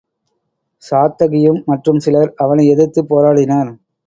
சாத்தகியும் 0.83 1.59
மற்றும் 1.65 1.99
சிலர் 1.99 2.33
அவனை 2.37 2.65
எதிர்த்துப் 2.67 3.09
போராடினர். 3.11 3.71